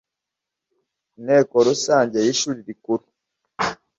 Inteko 1.19 1.55
rusange 1.67 2.17
y 2.25 2.29
Ishuri 2.33 2.59
Rikuru 2.67 3.05